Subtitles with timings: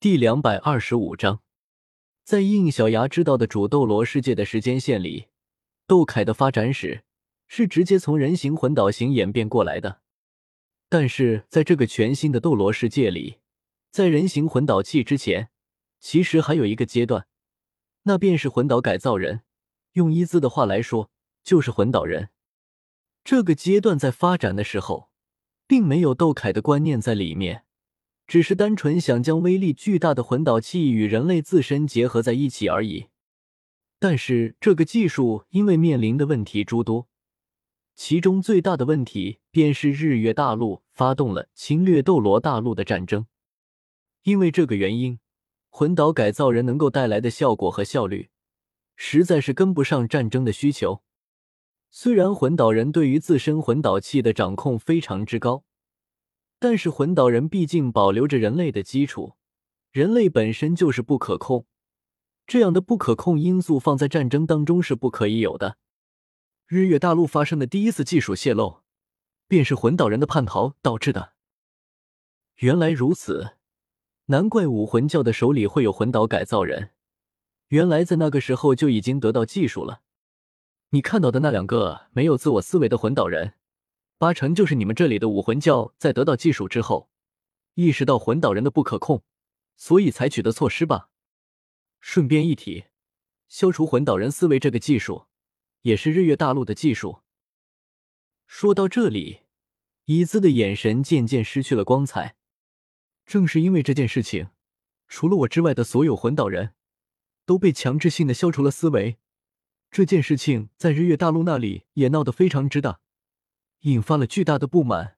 [0.00, 1.40] 第两百二十五章，
[2.22, 5.26] 在应小牙知道的主斗罗世界的时间线里，
[5.88, 7.02] 斗铠的发展史
[7.48, 10.00] 是直接从人形魂导型演变过来的。
[10.88, 13.38] 但是在这个全新的斗罗世界里，
[13.90, 15.50] 在人形魂导器之前，
[15.98, 17.26] 其实还有一个阶段，
[18.04, 19.40] 那便是魂导改造人。
[19.94, 21.10] 用伊兹的话来说，
[21.42, 22.28] 就是魂导人。
[23.24, 25.10] 这个阶段在发展的时候，
[25.66, 27.64] 并没有斗铠的观念在里面。
[28.28, 33.06] 只是单纯想将威力巨大的魂导器与人类自身结合在一起而已，
[33.98, 37.08] 但是这个技术因为面临的问题诸多，
[37.94, 43.24] 其中最大的问题便是日月大陆发动了侵略斗罗大陆的战争。
[44.24, 45.18] 因为这个原因，
[45.70, 48.28] 魂导改造人能够带来的效果和效率，
[48.94, 51.02] 实在是跟不上战争的需求。
[51.90, 55.64] 虽然魂导人对于自身魂导器的掌控非常之高。
[56.58, 59.34] 但是魂导人毕竟保留着人类的基础，
[59.92, 61.66] 人类本身就是不可控，
[62.46, 65.78] 这样的不可控因素放在战争当中是不可以有的。
[66.66, 68.82] 日月大陆发生的第一次技术泄露，
[69.46, 71.34] 便是魂导人的叛逃导致的。
[72.56, 73.56] 原来如此，
[74.26, 76.90] 难怪武魂教的手里会有魂导改造人，
[77.68, 80.02] 原来在那个时候就已经得到技术了。
[80.90, 83.54] 你看到的那两个没有自我思维的魂导人。
[84.18, 87.08] 八成就是你们这里的武魂教在得到技术之后，
[87.74, 89.22] 意识到魂导人的不可控，
[89.76, 91.10] 所以采取的措施吧。
[92.00, 92.86] 顺便一提，
[93.46, 95.26] 消除魂导人思维这个技术，
[95.82, 97.20] 也是日月大陆的技术。
[98.48, 99.42] 说到这里，
[100.06, 102.34] 伊兹的眼神渐渐失去了光彩。
[103.24, 104.48] 正是因为这件事情，
[105.06, 106.74] 除了我之外的所有魂导人
[107.46, 109.18] 都被强制性的消除了思维。
[109.92, 113.00] 这件事情在日月大陆那里也闹得非常之大。
[113.80, 115.16] 引发了巨大的不满，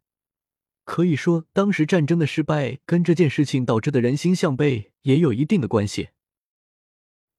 [0.85, 6.11] 可以说，当时战争的失败跟这件事情导致的人心向背也有一定的关系。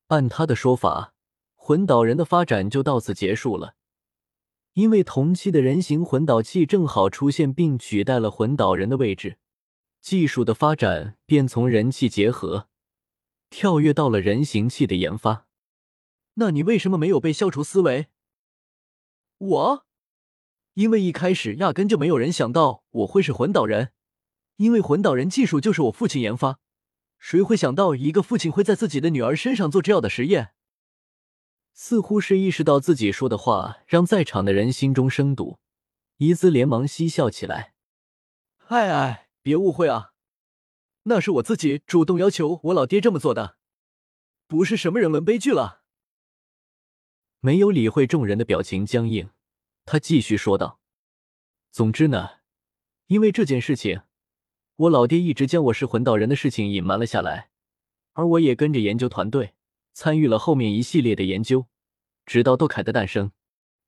[0.08, 1.14] 按他的说法，
[1.56, 3.76] 魂导人的发展就到此结束了，
[4.74, 9.38] 因为同期的人形魂导器正好出现并取代了魂导人的位置，
[10.02, 12.68] 技术的发展便从人气结合
[13.50, 15.46] 跳跃到了人形器的研发。
[16.36, 18.08] 那你为什么没有被消除思维？
[19.38, 19.86] 我。
[20.74, 23.92] 因为一开始压根就没有人想到我会是魂导人，
[24.56, 26.60] 因为魂导人技术就是我父亲研发，
[27.20, 30.54] 谁会想到一个父亲会在自己的女儿身上做这样的实验？
[31.74, 35.58] 似乎是意识到自己说的话让在场的人心中生堵，
[36.18, 37.74] 伊兹连忙嬉笑起来
[38.68, 40.12] ：“哎哎，别误会啊，
[41.04, 43.58] 那是我自己主动要求我老爹这么做的，
[44.48, 45.82] 不是什么人伦悲剧了。”
[47.40, 49.30] 没有理会众人的表情僵硬。
[49.86, 50.80] 他继续说道
[51.72, 52.30] ：“总之呢，
[53.08, 54.02] 因为这件事情，
[54.76, 57.50] 我老爹一直将我是魂导人的事情隐瞒了下来，
[58.14, 59.54] 而我也跟着研究团队
[59.94, 61.68] 参与了后面一系列的研究，
[62.26, 63.32] 直到斗凯的诞生。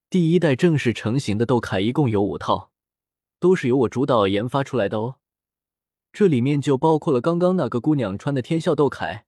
[0.10, 2.72] 第一代正式成型的斗凯一共有五套，
[3.40, 5.16] 都是由我主导研发出来的哦。
[6.12, 9.24] 这里面就包括了刚刚那个姑娘穿的天笑斗铠。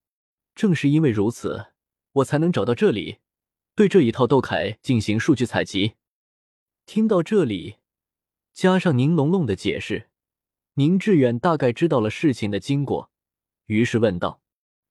[0.53, 1.73] 正是因为如此，
[2.13, 3.17] 我才能找到这里，
[3.75, 5.95] 对这一套斗铠进行数据采集。”
[6.85, 7.77] 听到这里，
[8.53, 10.09] 加上宁龙龙的解释，
[10.75, 13.09] 宁致远大概知道了事情的经过，
[13.65, 14.41] 于是问道：“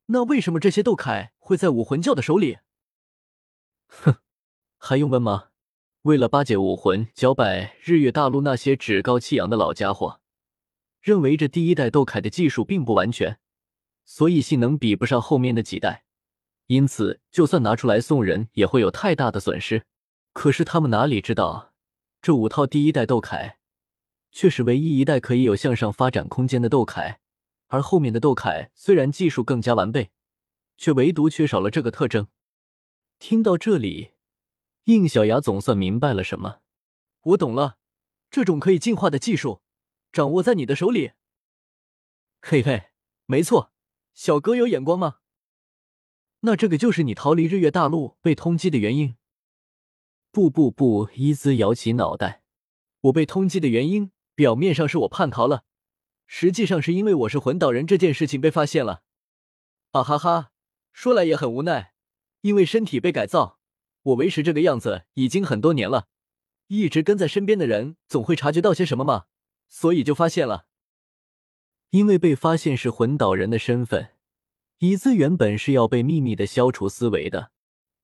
[0.07, 2.59] 那为什么这些斗铠会在武魂教的手里？”
[3.87, 4.17] 哼，
[4.77, 5.51] 还用问吗？
[6.03, 10.21] 为了巴结武魂，搅摆日月大陆那些趾高气扬的老家伙，
[11.01, 13.39] 认为这第一代斗铠的技术并不完全，
[14.05, 16.05] 所以性能比不上后面的几代，
[16.67, 19.85] 因此就算拿出来送人，也会有太大的损失。
[20.33, 21.71] 可是他们哪里知道？
[22.25, 23.57] 这五套第一代斗铠，
[24.33, 27.19] 却是唯一一代可以有向上发展空间的斗铠，
[27.67, 30.11] 而后面的斗铠虽然技术更加完备，
[30.79, 32.29] 却唯独缺少了这个特征。
[33.19, 34.13] 听到这里，
[34.85, 36.61] 应小牙总算明白了什么。
[37.25, 37.77] 我懂了，
[38.31, 39.61] 这种可以进化的技术，
[40.11, 41.13] 掌握在你的手里。
[42.41, 42.85] 嘿嘿，
[43.27, 43.71] 没错，
[44.15, 45.17] 小哥有眼光吗？
[46.41, 49.15] 那这个就是你逃离日月大陆被通缉的原因。
[50.35, 51.09] 不不不！
[51.15, 52.43] 伊兹摇起脑袋，
[53.03, 55.63] 我被通缉的原因，表面上是我叛逃了，
[56.27, 59.05] 实际上是因为我是魂导人这件事情被发现了。
[59.93, 60.51] 啊哈哈，
[60.93, 61.93] 说来也很无奈，
[62.41, 63.61] 因为身体被改造，
[64.03, 66.09] 我维持这个样子已经很多年了，
[66.67, 69.27] 一直跟在身边的人总会察觉到些什么嘛，
[69.69, 70.67] 所以就发现了。
[71.91, 74.09] 因为被发现是魂导人的身份，
[74.79, 77.53] 伊兹原本是要被秘密的消除思维的，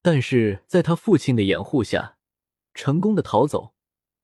[0.00, 2.19] 但是在他父亲的掩护下。
[2.81, 3.75] 成功的逃走，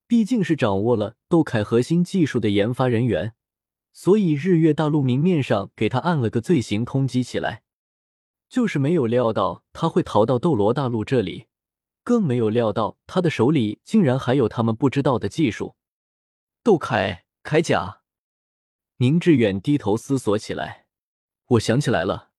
[0.06, 3.34] 毕竟是掌握了斗铠核心技术的研发人员，
[3.92, 7.64] 所以日月大陆明面上给他按了个罪行通缉起来，
[8.48, 11.48] 就是没有料到他会逃到斗罗大陆这里，
[12.02, 15.76] 更没有料到他的手里竟然还有他们不知道的技术。
[16.62, 18.00] 斗铠铠甲，
[18.96, 20.86] 宁致远低头思索起来。
[21.48, 22.30] 我想起来了，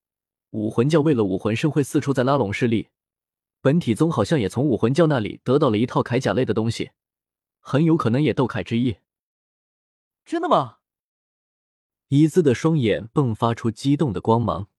[0.50, 2.88] 武魂教为了武魂盛会四处在拉拢势力，
[3.62, 6.92] 本体宗好像也从武魂教那里得到了一套铠甲类的东西，
[7.60, 8.98] 很有可能也斗铠之一。
[10.24, 10.78] 真的吗？
[12.10, 14.70] 伊兹的双眼迸发出激动的光芒。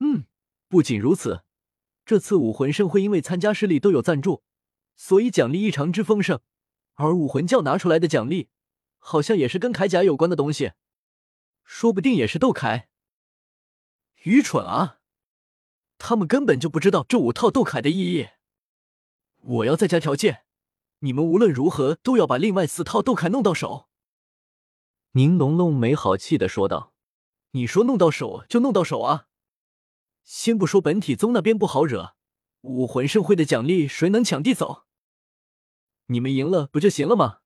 [0.00, 0.26] 嗯，
[0.68, 1.42] 不仅如此，
[2.04, 4.44] 这次武魂盛会因为参加势力都有赞助，
[4.94, 6.40] 所以奖励异常之丰盛，
[6.94, 8.50] 而武魂教拿出来的奖励。
[8.98, 10.72] 好像也是跟铠甲有关的东西，
[11.62, 12.86] 说不定也是斗铠。
[14.24, 14.95] 愚蠢啊！
[15.98, 18.28] 他们根本就不知道这五套斗铠的意义。
[19.42, 20.44] 我要再加条件，
[21.00, 23.88] 你们无论如何都要把另外四套斗铠弄到手。
[25.12, 26.92] 宁龙龙没好气的说道
[27.52, 29.28] ：“你说弄到手就弄到手啊！
[30.24, 32.16] 先不说本体宗那边不好惹，
[32.62, 34.84] 武魂盛会的奖励谁能抢地走？
[36.06, 37.38] 你们赢了不就行了吗？”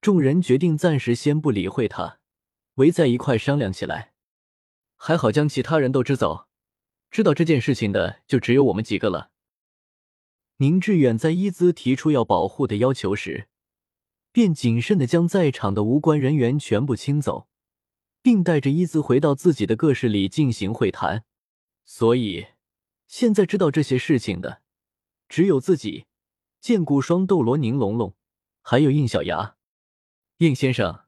[0.00, 2.20] 众人决定暂时先不理会他，
[2.74, 4.14] 围在一块商量起来。
[4.96, 6.48] 还好将其他人都支走，
[7.16, 9.30] 知道这件事情的就只有我们几个了。
[10.58, 13.48] 宁致远在伊兹提出要保护的要求时，
[14.32, 17.48] 便谨慎的将在场的无关人员全部清走，
[18.20, 21.24] 并带着伊兹回到自己的各室里进行会谈。
[21.86, 22.48] 所以，
[23.06, 24.60] 现在知道这些事情的
[25.26, 26.04] 只有自己、
[26.60, 28.14] 剑骨双斗罗宁龙龙，
[28.60, 29.56] 还有应小牙。
[30.36, 31.04] 应先生，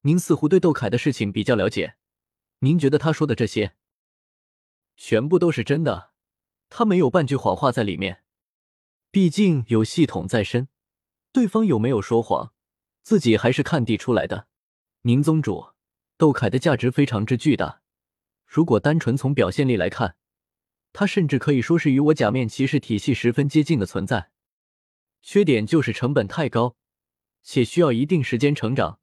[0.00, 1.94] 您似乎对窦凯的事情比较了解，
[2.58, 3.76] 您觉得他说的这些
[4.96, 6.12] 全部都是真的？
[6.68, 8.22] 他没有半句谎话在里面。
[9.10, 10.68] 毕竟有系统在身，
[11.32, 12.52] 对方有没有说谎，
[13.02, 14.48] 自己还是看地出来的。
[15.02, 15.72] 宁宗主，
[16.16, 17.82] 斗凯的价值非常之巨大，
[18.46, 20.16] 如果单纯从表现力来看，
[20.92, 24.30] 他甚至可以说是与我假面骑士体系十分接近的存在。
[25.22, 26.76] 缺点就是成本太高。
[27.46, 29.00] 且需要一定时间成长，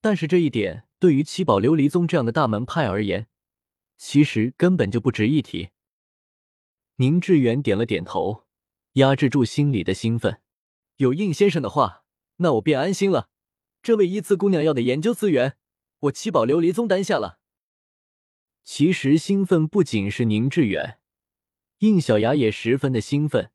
[0.00, 3.28] 但是这一点对于七宝琉璃宗这样的大门派而言，
[4.02, 5.68] 其实根本就不值一提。
[6.96, 8.46] 宁致远点了点头，
[8.94, 10.40] 压制住心里的兴奋。
[10.96, 12.02] 有应先生的话，
[12.36, 13.28] 那我便安心了。
[13.82, 15.58] 这位依次姑娘要的研究资源，
[16.00, 17.40] 我七宝琉璃宗担下了。
[18.64, 20.98] 其实兴奋不仅是宁致远，
[21.80, 23.50] 应小牙也十分的兴奋，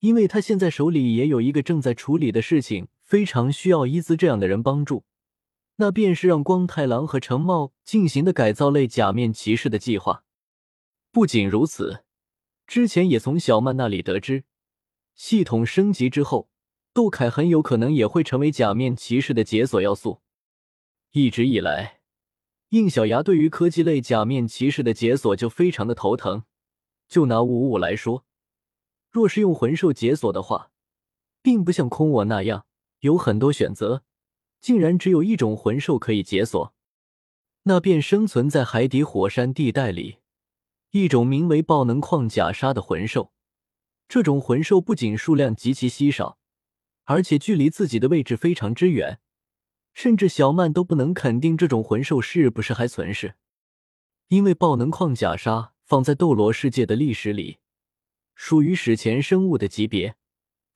[0.00, 2.88] 因为他现在手里也有一个正在处理的事情。
[3.02, 5.04] 非常需要伊兹这样的人帮助，
[5.76, 10.24] 那便是让光太郎和程茂进行的改造类假面骑士的计划。
[11.10, 12.04] 不仅如此，
[12.66, 14.44] 之前也从小曼那里得知，
[15.14, 16.48] 系统升级之后，
[16.94, 20.22] 杜凯很有可能也会成为假面骑士的解锁要素。
[21.10, 22.00] 一直以来，
[22.70, 26.44] 应小牙对于科技类假面骑士的解锁就非常的头疼。
[27.08, 28.24] 就拿五五来说，
[29.10, 30.70] 若是用魂兽解锁的话，
[31.42, 32.64] 并不像空我那样。
[33.00, 34.04] 有很多选择，
[34.62, 36.72] 竟然只有一种魂兽可以解锁，
[37.64, 40.18] 那便生存在海底火山地带里，
[40.92, 43.32] 一种名为爆能矿甲鲨的魂兽。
[44.08, 46.38] 这种魂兽不仅数量极其稀少，
[47.04, 49.18] 而且距离自己的位置非常之远，
[49.92, 53.34] 甚至小曼都不能肯定这种魂兽是不是还存世。
[54.28, 57.58] 因为爆能矿甲鲨放在斗罗世界的历史里，
[58.36, 60.14] 属于史前生物的级别。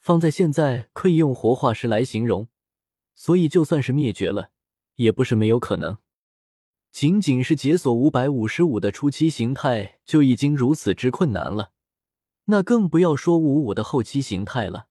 [0.01, 2.49] 放在现在可以用活化石来形容，
[3.17, 4.51] 所以就算是灭绝了，
[4.95, 5.99] 也不是没有可能。
[6.93, 11.73] 仅仅是解锁五百五十五的初期形态就已经如此之困难了，
[12.45, 14.87] 那更不要说五五的后期形态了。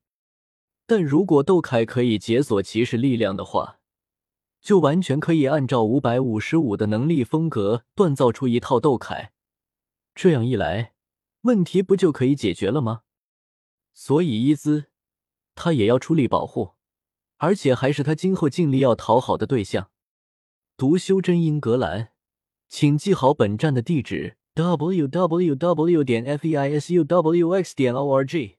[0.85, 3.79] 但如果斗凯可以解锁骑士力量的话，
[4.61, 9.29] 就完全可以按照五百五十五的能力风格锻造出一套斗铠。
[10.13, 10.93] 这样一来，
[11.41, 13.01] 问题不就可以解决了吗？
[13.93, 14.85] 所以伊兹。
[15.55, 16.74] 他也要出力保护，
[17.37, 19.89] 而且还是他今后尽力要讨好的对象。
[20.77, 22.09] 读修真英格兰，
[22.67, 26.03] 请记好本站的地址：w w w.
[26.03, 27.75] 点 f e i s u w x.
[27.75, 28.57] 点 o r g。